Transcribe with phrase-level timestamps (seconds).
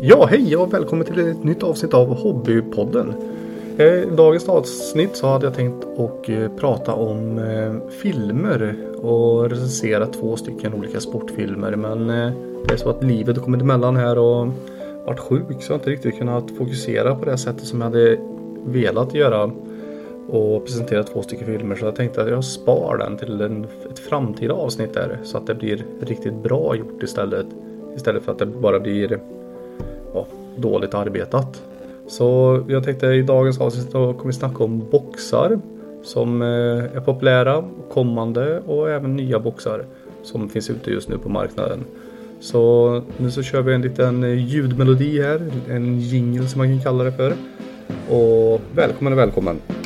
[0.00, 3.14] Ja, hej och välkommen till ett nytt avsnitt av Hobbypodden.
[3.78, 9.50] Eh, I dagens avsnitt så hade jag tänkt att eh, prata om eh, filmer och
[9.50, 11.76] recensera två stycken olika sportfilmer.
[11.76, 12.06] Men
[12.66, 14.48] det är så att livet har kommit emellan här och
[15.06, 18.18] varit sjuk så jag har inte riktigt kunnat fokusera på det sättet som jag hade
[18.64, 19.50] velat göra
[20.28, 23.98] och presentera två stycken filmer så jag tänkte att jag spar den till en, ett
[23.98, 27.46] framtida avsnitt där så att det blir riktigt bra gjort istället.
[27.96, 29.20] Istället för att det bara blir
[30.14, 31.62] ja, dåligt arbetat.
[32.08, 35.60] Så jag tänkte i dagens avsnitt då kommer vi snacka om boxar
[36.02, 39.84] som eh, är populära, kommande och även nya boxar
[40.22, 41.84] som finns ute just nu på marknaden.
[42.40, 46.80] Så nu så kör vi en liten eh, ljudmelodi här, en jingle som man kan
[46.80, 47.32] kalla det för.
[48.10, 49.77] Och välkommen och välkommen!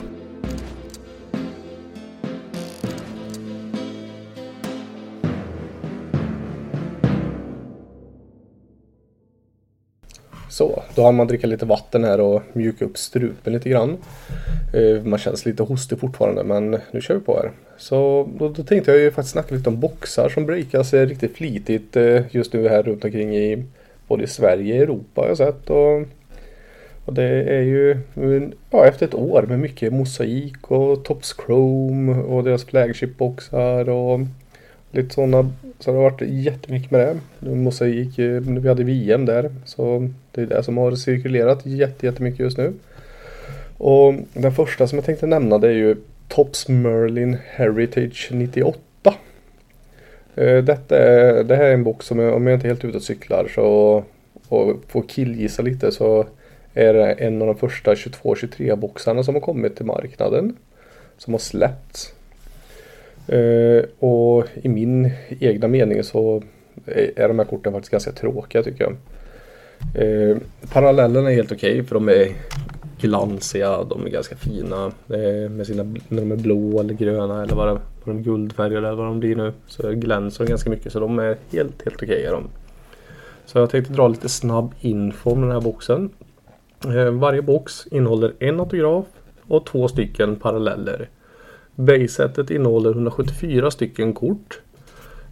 [10.53, 13.97] Så, då har man dricka lite vatten här och mjuka upp strupen lite grann.
[14.75, 17.51] Eh, man känns lite hostig fortfarande men nu kör vi på här.
[17.77, 21.97] Så då, då tänkte jag ju faktiskt snacka lite om boxar som breakas riktigt flitigt
[21.97, 23.65] eh, just nu här runt omkring i
[24.09, 25.71] både Sverige och Europa har jag sett.
[25.71, 26.03] Och,
[27.05, 27.99] och det är ju
[28.71, 34.21] ja, efter ett år med mycket mosaik och Tops Chrome och deras flagship-boxar och
[34.93, 35.51] lite sådana.
[35.79, 37.51] Så det har varit jättemycket med det.
[37.51, 39.51] Mosaik, vi hade VM där.
[39.65, 42.73] Så det är det som har cirkulerat jättemycket just nu.
[43.79, 45.97] Och den första som jag tänkte nämna det är ju
[46.29, 49.15] Tops Merlin Heritage 98.
[50.35, 52.97] Eh, detta är, det här är en box som om jag inte är helt ute
[52.97, 54.05] och cyklar så
[54.49, 56.27] och får killgissa lite så
[56.75, 60.57] är det en av de första 22-23 boxarna som har kommit till marknaden.
[61.19, 62.13] Som har släppts.
[63.29, 66.43] Eh, och i min egna mening så
[67.17, 68.97] är de här korten faktiskt ganska tråkiga tycker jag.
[69.95, 70.37] Eh,
[70.73, 72.29] parallellerna är helt okej okay, för de är
[73.01, 74.93] glansiga, de är ganska fina.
[75.09, 78.89] eh, med sina, när de är blå eller gröna eller vad, det, vad de guldfärgade
[78.89, 79.53] eller vad de blir nu.
[79.67, 82.43] Så glänser de ganska mycket så de är helt, helt okej okay,
[83.47, 86.11] Så jag tänkte dra lite snabb info om den här boxen.
[86.85, 89.07] Eh, varje box innehåller en autograf
[89.49, 91.09] och två stycken paralleller.
[91.75, 94.61] Basesetet innehåller 174 stycken kort.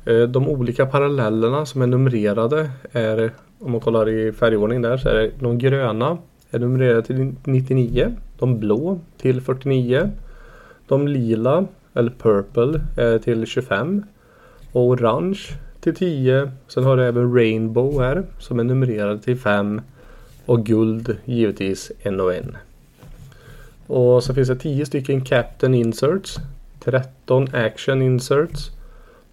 [0.04, 5.08] Eh, de olika parallellerna som är numrerade är, om man kollar i färgordning där, så
[5.08, 6.18] är det de gröna
[6.50, 10.10] är numrerade till 99, de blå till 49,
[10.88, 14.02] de lila eller purple är till 25
[14.72, 15.40] och orange
[15.80, 16.50] till 10.
[16.68, 19.80] Sen har du även rainbow här som är numrerade till 5
[20.46, 22.56] och guld givetvis en och en.
[23.90, 26.36] Och så finns det 10 stycken Captain Inserts.
[26.84, 28.70] 13 Action Inserts.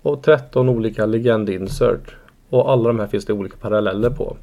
[0.01, 2.16] Och 13 olika Legend Insert.
[2.50, 4.38] Och alla de här finns det olika paralleller på.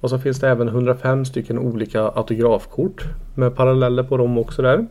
[0.00, 3.04] Och så finns det även 105 stycken olika autografkort
[3.34, 4.86] med paralleller på dem också där.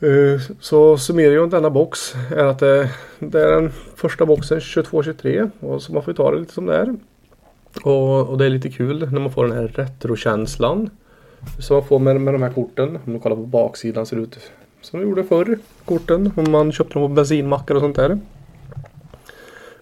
[0.00, 5.50] Eh, så summeringen av denna box är att det, det är den första boxen 22-23
[5.60, 6.94] och så man får ta det lite som det är.
[7.82, 10.90] Och, och, det är lite kul när man får den här retrokänslan.
[11.58, 12.98] Som man får med, med de här korten.
[13.06, 14.38] Om du kollar på baksidan ser det ut
[14.80, 15.58] som de gjorde förr.
[15.84, 16.32] Korten.
[16.36, 18.18] Om man köpte dem på bensinmackar och sånt där.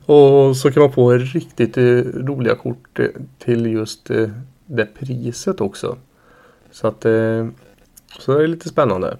[0.07, 3.07] Och så kan man få riktigt eh, roliga kort eh,
[3.39, 4.29] till just eh,
[4.67, 5.97] det priset också.
[6.71, 7.47] Så att eh,
[8.19, 9.17] så det är lite spännande.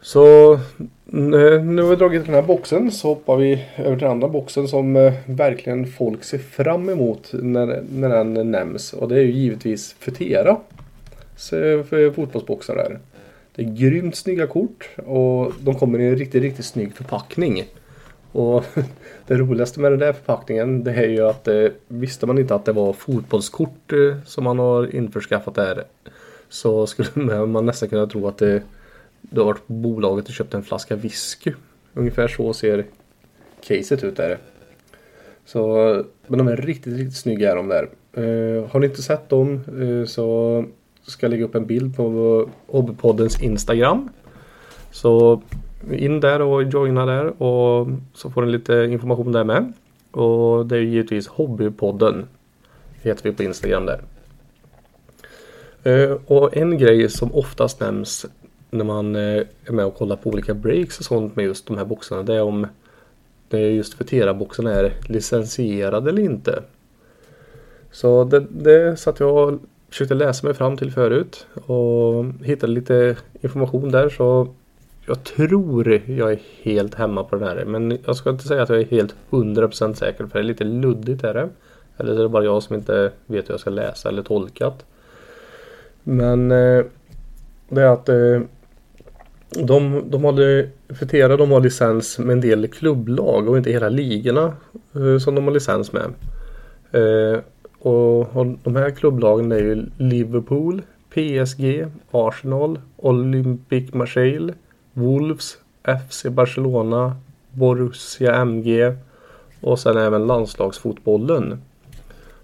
[0.00, 4.10] Så eh, nu har vi dragit den här boxen så hoppar vi över till den
[4.10, 8.92] andra boxen som eh, verkligen folk ser fram emot när, när den nämns.
[8.92, 10.56] Och det är ju givetvis Futera
[11.52, 12.98] Eh, fotbollsboxar där.
[13.54, 17.64] Det är grymt snygga kort och de kommer i en riktigt, riktigt snygg förpackning.
[18.32, 18.64] Och
[19.26, 22.64] det roligaste med den där förpackningen det är ju att det, visste man inte att
[22.64, 25.84] det var fotbollskort eh, som man har införskaffat där
[26.48, 28.62] så skulle man nästan kunna tro att det,
[29.20, 31.52] du har varit på bolaget och köpt en flaska whisky.
[31.94, 32.84] Ungefär så ser
[33.60, 34.38] caset ut där.
[35.44, 37.88] Så, men de är riktigt, riktigt snygga är de där.
[38.18, 40.64] Uh, har ni inte sett dem uh, så
[41.10, 44.08] ska lägga upp en bild på Hobbypoddens Instagram.
[44.90, 45.42] Så
[45.92, 49.72] in där och joina där och så får ni lite information där med.
[50.10, 52.26] Och det är givetvis Hobbypodden.
[53.02, 54.00] Heter vi på Instagram där.
[55.82, 58.26] Eh, och en grej som oftast nämns
[58.70, 61.78] när man eh, är med och kollar på olika breaks och sånt med just de
[61.78, 62.22] här boxarna.
[62.22, 62.66] Det är om
[63.48, 66.62] det är just för Tera-boxarna är licensierade eller inte.
[67.90, 69.58] Så det, det satt jag
[69.88, 74.48] försökte läsa mig fram till förut och hittade lite information där så
[75.06, 78.68] jag tror jag är helt hemma på den här men jag ska inte säga att
[78.68, 81.48] jag är helt 100% säker för det är lite luddigt är det.
[81.96, 84.72] Eller så är det bara jag som inte vet hur jag ska läsa eller tolka.
[86.02, 86.84] Men eh,
[87.68, 88.40] det är att eh,
[89.50, 90.68] de, de hade,
[91.00, 94.52] Fetera de har licens med en del klubblag och inte hela ligorna
[94.94, 96.12] eh, som de har licens med.
[96.92, 97.40] Eh,
[97.78, 104.54] och, och de här klubblagen är ju Liverpool, PSG, Arsenal, Olympic Marseille,
[104.92, 105.58] Wolves,
[106.08, 107.16] FC Barcelona,
[107.50, 108.96] Borussia MG
[109.60, 111.62] och sen även landslagsfotbollen.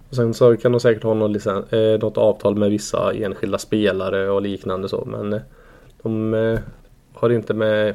[0.08, 3.58] Och sen så kan de säkert ha något, licens, eh, något avtal med vissa enskilda
[3.58, 5.40] spelare och liknande så men eh,
[6.02, 6.58] de eh,
[7.14, 7.94] har inte med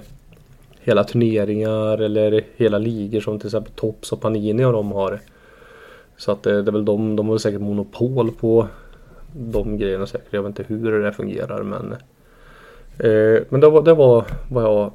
[0.80, 5.20] hela turneringar eller hela ligor som till exempel Tops och Panini och de har.
[6.20, 8.68] Så att det, det är väl de, de har säkert monopol på
[9.34, 10.34] de grejerna säkert.
[10.34, 11.92] Jag vet inte hur det fungerar men
[12.98, 14.92] eh, Men det var, det var vad jag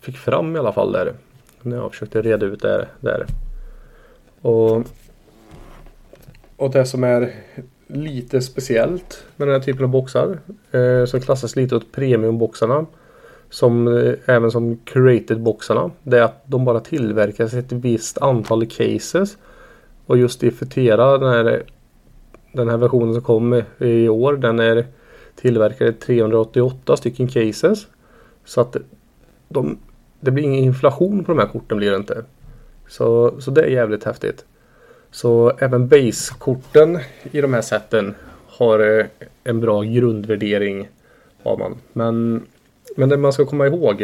[0.00, 1.12] fick fram i alla fall där.
[1.62, 3.26] När jag försökte reda ut det där.
[4.40, 4.82] Och,
[6.56, 7.34] och det som är
[7.86, 10.38] lite speciellt med den här typen av boxar
[10.70, 12.86] eh, som klassas lite åt premiumboxarna
[13.50, 18.66] som eh, även som created boxarna det är att de bara tillverkas ett visst antal
[18.66, 19.38] cases
[20.06, 21.62] och just i Futera den här,
[22.52, 24.86] den här versionen som kom i år den är
[25.34, 27.86] tillverkade 388 stycken cases.
[28.44, 28.76] Så att
[29.48, 29.78] de,
[30.20, 32.24] det blir ingen inflation på de här korten blir det inte.
[32.88, 34.44] Så, så det är jävligt häftigt.
[35.10, 36.98] Så även base-korten
[37.32, 38.14] i de här sätten
[38.46, 39.06] har eh,
[39.44, 40.88] en bra grundvärdering
[41.42, 41.76] har man.
[41.92, 42.46] Men,
[42.96, 44.02] men det man ska komma ihåg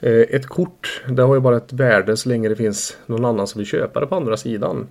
[0.00, 3.46] eh, ett kort det har ju bara ett värde så länge det finns någon annan
[3.46, 4.86] som vill köpa det på andra sidan.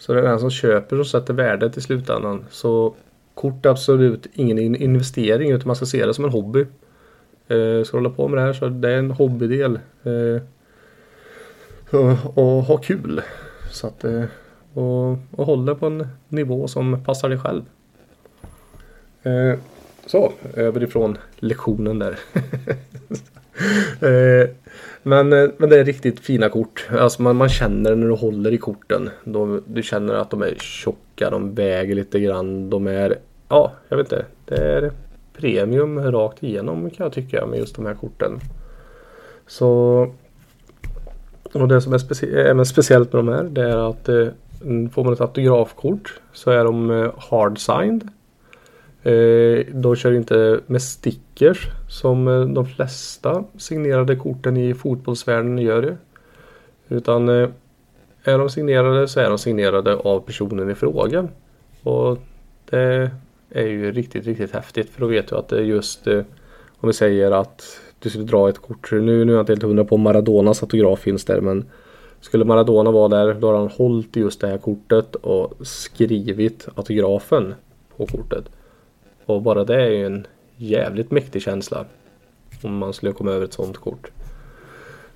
[0.00, 2.44] Så det är den som köper som sätter värdet i slutändan.
[2.50, 2.94] Så
[3.34, 6.60] kort är absolut ingen investering utan man ska se det som en hobby.
[7.48, 9.78] Eh, ska du hålla på med det här så det är en hobbydel.
[10.02, 10.42] Eh,
[12.34, 13.22] och, ha kul.
[13.70, 14.24] Så att, eh,
[14.74, 17.62] och, och hålla på en nivå som passar dig själv.
[19.22, 19.58] Eh,
[20.06, 22.18] så, över ifrån lektionen där.
[24.02, 24.48] Eh,
[25.02, 26.88] men, eh, men det är riktigt fina kort.
[26.98, 29.10] Alltså man, man känner när du håller i korten.
[29.24, 32.70] De, du känner att de är tjocka, de väger lite grann.
[32.70, 33.18] De är,
[33.48, 34.24] ja, jag vet inte.
[34.44, 34.92] Det är
[35.36, 38.40] premium rakt igenom kan jag tycka med just de här korten.
[39.46, 40.06] Så
[41.52, 44.26] och det som är specie eh, även speciellt med de här det är att eh,
[44.92, 48.08] får man ett autografkort så är de eh, hard signed.
[49.02, 55.96] Eh, de kör inte med stickers som eh, de flesta signerade korten i fotbollsvärlden gör.
[56.88, 57.48] Utan eh,
[58.24, 61.28] är de signerade så är de signerade av personen i fråga.
[61.82, 62.18] Och
[62.70, 63.10] det
[63.50, 66.22] är ju riktigt, riktigt häftigt för då vet du att det är just eh,
[66.80, 67.62] om vi säger att
[67.98, 68.92] du skulle dra ett kort.
[68.92, 71.64] Nu, nu är jag inte helt hundra på Maradonas autograf finns där men
[72.20, 77.54] skulle Maradona vara där då har han hållit just det här kortet och skrivit autografen
[77.96, 78.44] på kortet.
[79.26, 80.26] Och bara det är ju en
[80.60, 81.84] jävligt mäktig känsla.
[82.62, 84.10] Om man skulle komma över ett sånt kort.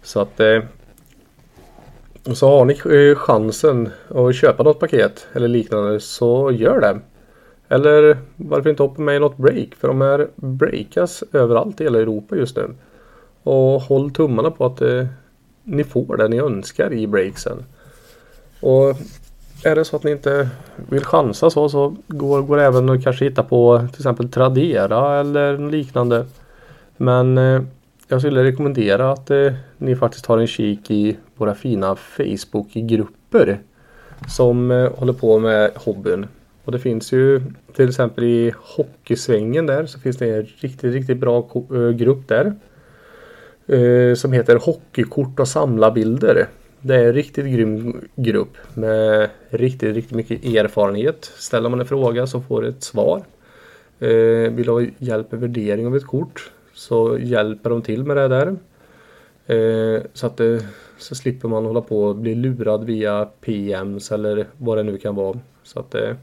[0.03, 0.63] Så att eh,
[2.33, 7.01] så har ni eh, chansen att köpa något paket eller liknande så gör det.
[7.69, 9.75] Eller varför inte hoppa med i något break?
[9.75, 12.75] För de här breakas överallt i hela Europa just nu.
[13.43, 15.07] Och håll tummarna på att eh,
[15.65, 17.65] ni får det ni önskar i breaksen.
[18.61, 18.97] Och
[19.65, 20.49] är det så att ni inte
[20.89, 25.21] vill chansa så så går, går det även att kanske hitta på till exempel Tradera
[25.21, 26.27] eller liknande.
[26.97, 27.63] Men eh,
[28.09, 33.59] jag skulle rekommendera att eh, ni faktiskt tar en kik i våra fina Facebookgrupper
[34.29, 36.27] som eh, håller på med hobbyn.
[36.65, 37.43] Och det finns ju
[37.77, 42.55] till exempel i hockeysvängen där så finns det en riktigt, riktigt bra eh, grupp där.
[43.67, 46.47] Eh, som heter Hockeykort och samlarbilder.
[46.87, 51.25] Det är en riktigt grym grupp med riktigt, riktigt mycket erfarenhet.
[51.25, 53.23] Ställer man en fråga så får du ett svar.
[54.01, 58.17] Eh, vill du ha hjälp med värdering av ett kort så hjälper de till med
[58.17, 58.57] det där.
[59.47, 60.59] Eh, så att eh,
[60.99, 65.15] så slipper man hålla på och bli lurad via PMs eller vad det nu kan
[65.15, 65.39] vara.
[65.63, 66.15] Så att eh,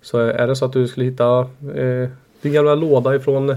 [0.00, 1.38] så är det så att du skulle hitta
[1.74, 2.08] eh,
[2.42, 3.56] din gamla låda ifrån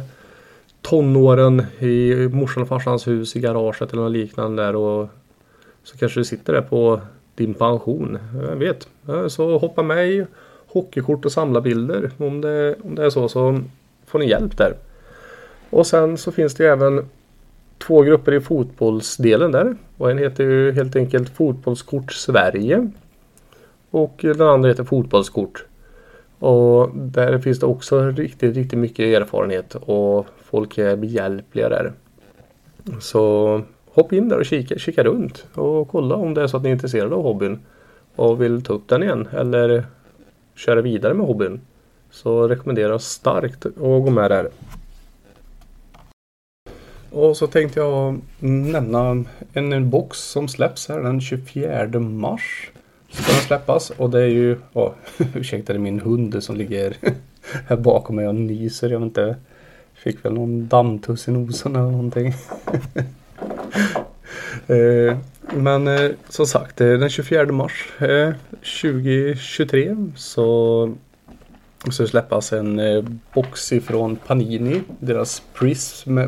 [0.81, 5.09] tonåren i morsan och farsans hus i garaget eller något liknande där och
[5.87, 7.01] så kanske du sitter där på
[7.35, 8.17] din pension.
[8.49, 8.87] Jag vet.
[9.27, 10.25] Så hoppa med i
[10.67, 12.11] hockeykort och samla bilder.
[12.17, 13.59] Om det, om det är så så
[14.05, 14.73] får ni hjälp där.
[15.69, 17.09] Och sen så finns det även
[17.77, 19.75] två grupper i fotbollsdelen där.
[19.97, 22.91] Och en heter ju helt enkelt Fotbollskort Sverige.
[23.91, 25.65] Och den andra heter Fotbollskort.
[26.39, 31.93] Och där finns det också riktigt, riktigt mycket erfarenhet och folk är behjälpliga där.
[32.99, 33.61] Så
[33.97, 36.69] hopp in där och kika, kika runt och kolla om det är så att ni
[36.69, 37.59] är intresserade av hobbyn
[38.15, 39.85] och vill ta upp den igen eller
[40.55, 41.61] köra vidare med hobbyn.
[42.11, 44.49] Så rekommenderar jag starkt att gå med där.
[47.11, 49.23] Och så tänkte jag nämna
[49.53, 52.71] en box som släpps här den 24 mars.
[53.09, 54.91] Ska den släppas och det är ju, oh,
[55.35, 56.97] ursäkta det är min hund som ligger
[57.67, 58.89] här bakom mig och nyser.
[58.89, 59.35] Jag vet inte,
[59.93, 62.33] fick väl någon dammtuss i nosen eller någonting.
[64.67, 65.17] Eh,
[65.53, 68.33] men eh, som sagt, eh, den 24 mars eh,
[68.81, 70.95] 2023 så
[71.85, 72.81] så så släppas en
[73.33, 74.81] box ifrån Panini.
[74.99, 76.19] Deras Prism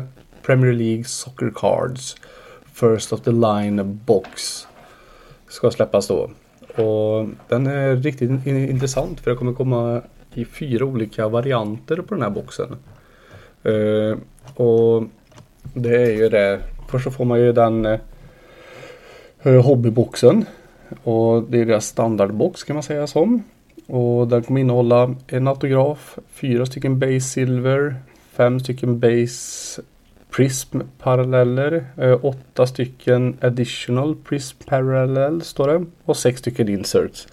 [0.42, 2.16] Premier League Soccer Cards
[2.72, 4.66] First of the Line Box.
[5.48, 6.30] Ska släppas då.
[6.84, 10.02] Och den är riktigt intressant för det kommer komma
[10.34, 12.76] i fyra olika varianter på den här boxen.
[14.54, 15.04] Och
[15.74, 16.60] det är ju det.
[16.88, 17.98] Först så får man ju den
[19.42, 20.44] Eh, hobbyboxen.
[21.04, 23.42] Och det är deras standardbox kan man säga som.
[23.86, 27.94] Och den kommer innehålla en autograf, fyra stycken base silver,
[28.32, 29.82] fem stycken base
[30.30, 37.28] prism paralleller, eh, åtta stycken additional prism parallel står det och sex stycken inserts.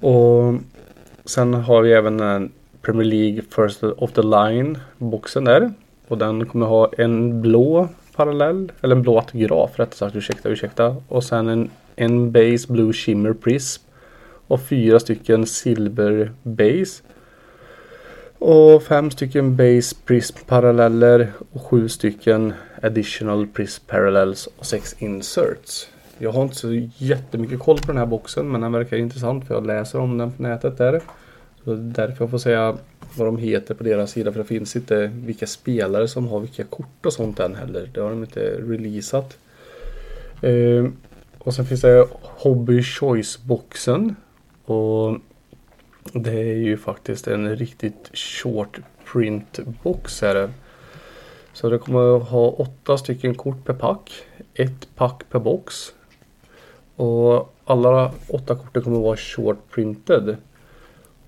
[0.00, 0.54] Och
[1.24, 2.52] sen har vi även en
[2.82, 5.72] Premier League First of the Line boxen där
[6.08, 10.96] och den kommer ha en blå parallell eller en blå autograf rättare sagt ursäkta ursäkta.
[11.08, 13.82] Och sen en, en base blue shimmer prism.
[14.46, 17.02] Och fyra stycken silver base.
[18.38, 21.32] Och fem stycken base prism paralleller.
[21.52, 22.52] Och sju stycken
[22.82, 24.48] additional prism parallels.
[24.58, 25.88] Och sex inserts.
[26.18, 29.54] Jag har inte så jättemycket koll på den här boxen men den verkar intressant för
[29.54, 31.00] jag läser om den på nätet där.
[31.64, 32.76] Så därför jag får säga
[33.16, 36.64] vad de heter på deras sida för det finns inte vilka spelare som har vilka
[36.64, 37.90] kort och sånt än heller.
[37.94, 39.38] Det har de inte releasat.
[40.42, 40.86] Eh,
[41.38, 44.16] och sen finns det Hobby Choice boxen.
[44.64, 45.18] Och
[46.12, 48.78] det är ju faktiskt en riktigt short
[49.12, 50.50] print box här.
[51.52, 54.12] Så det kommer att ha åtta stycken kort per pack.
[54.54, 55.92] Ett pack per box.
[56.96, 60.36] Och alla åtta korten kommer att vara short printed.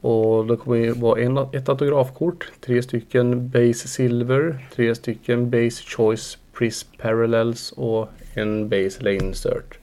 [0.04, 5.82] Och det kommer ju vara en, ett autografkort, tre stycken base silver, tre stycken base
[5.82, 9.78] choice prism parallels och en base lane insert.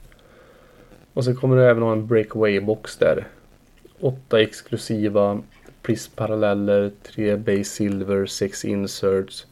[1.12, 3.26] Och så kommer det även ha en breakaway box där
[4.00, 5.42] åtta exklusiva
[5.82, 9.46] prisparalleller, tre base silver, sex inserts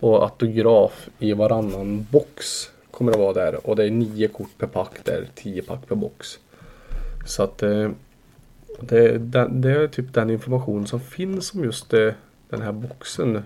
[0.00, 4.66] och autograf i varannan box kommer det vara där och det är nio kort per
[4.66, 6.38] pack där, tio pack per box.
[7.26, 7.90] Så att eh,
[8.80, 12.14] det, det, det, är typ den information som finns om just det,
[12.48, 13.42] den här boxen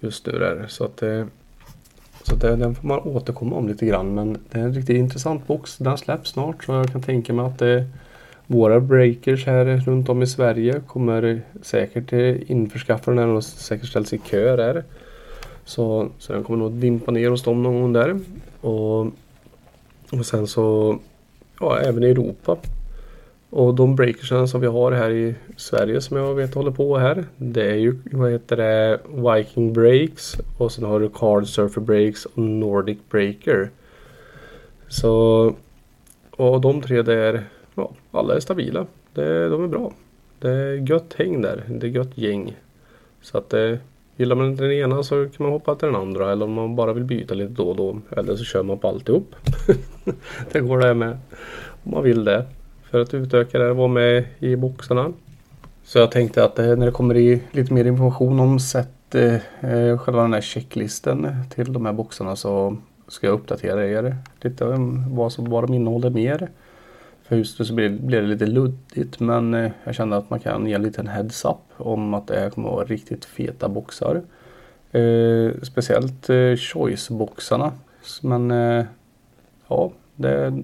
[0.00, 0.66] just nu där.
[0.68, 1.24] Så att eh,
[2.22, 4.96] så det, eh, den får man återkomma om lite grann men det är en riktigt
[4.96, 5.76] intressant box.
[5.76, 7.86] Den släpps snart så jag kan tänka mig att det
[8.46, 12.12] våra breakers här runt om i Sverige kommer säkert
[12.50, 14.84] införskaffa den här och säkert ställs i kö där.
[15.64, 18.20] Så, så den kommer nog dimpa ner hos dem någon gång där.
[18.60, 19.00] Och,
[20.12, 20.98] och sen så,
[21.60, 22.56] ja även i Europa.
[23.50, 27.24] Och de breakersen som vi har här i Sverige som jag vet håller på här.
[27.36, 32.24] Det är ju, vad heter det, Viking Breaks och sen har du Card Surfer Breaks
[32.24, 33.70] och Nordic Breaker.
[34.88, 35.54] Så,
[36.30, 38.86] och de tre där ja, alla är stabila.
[39.14, 39.92] Det, de är bra.
[40.38, 41.64] Det är gött häng där.
[41.68, 42.56] Det är gött gäng.
[43.22, 43.74] Så att eh,
[44.16, 46.32] gillar man inte den ena så kan man hoppa till den andra.
[46.32, 48.00] Eller om man bara vill byta lite då och då.
[48.16, 49.34] Eller så kör man på alltihop.
[50.52, 51.18] det går det med.
[51.84, 52.46] Om man vill det.
[52.90, 55.12] För att utöka det och vara med i boxarna.
[55.84, 59.34] Så jag tänkte att eh, när det kommer i lite mer information om sätt eh,
[59.60, 62.76] eh, själva den här checklisten till de här boxarna så
[63.08, 66.48] ska jag uppdatera er lite om vad, som, vad de innehåller mer.
[67.22, 70.40] För just nu så blir, blir det lite luddigt men eh, jag kände att man
[70.40, 74.22] kan ge en liten heads-up om att det här kommer att vara riktigt feta boxar.
[74.92, 77.72] Eh, speciellt eh, choice-boxarna.
[78.22, 78.84] Men eh,
[79.68, 80.62] ja, det,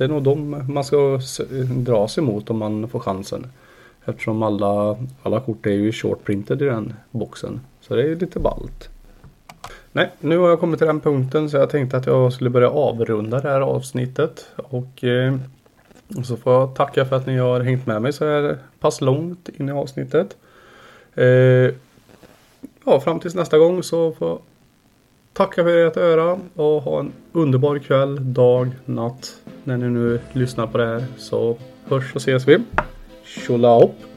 [0.00, 1.20] det är nog de man ska
[1.76, 3.46] dra sig mot om man får chansen.
[4.04, 7.60] Eftersom alla, alla kort är ju shortprinted i den boxen.
[7.80, 8.88] Så det är lite ballt.
[9.92, 12.70] Nej, nu har jag kommit till den punkten så jag tänkte att jag skulle börja
[12.70, 14.46] avrunda det här avsnittet.
[14.56, 15.36] Och eh,
[16.24, 19.48] så får jag tacka för att ni har hängt med mig så här pass långt
[19.48, 20.36] in i avsnittet.
[21.14, 21.24] Eh,
[22.84, 24.38] ja, fram tills nästa gång så får jag
[25.32, 30.66] tacka för ert öra och ha en underbar kväll, dag, natt när ni nu lyssnar
[30.66, 31.04] på det här.
[31.16, 31.56] Så
[31.88, 32.58] hörs och ses vi.
[33.24, 34.09] Tjolahopp!